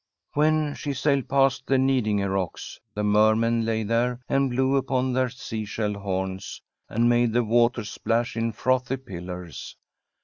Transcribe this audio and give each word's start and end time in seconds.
When 0.33 0.73
she 0.73 0.93
sailed 0.93 1.29
past 1.29 1.67
the 1.67 1.77
Nidinge 1.77 2.25
rocks, 2.27 2.79
the 2.95 3.03
mermen 3.03 3.65
lay 3.65 3.83
there 3.83 4.19
and 4.27 4.49
blew 4.49 4.75
upon 4.75 5.13
their 5.13 5.29
seashell 5.29 5.93
horns, 5.93 6.59
and 6.89 7.07
made 7.07 7.33
the 7.33 7.43
water 7.43 7.83
splash 7.83 8.35
in 8.35 8.51
frothy 8.51 8.97
pillars. 8.97 9.75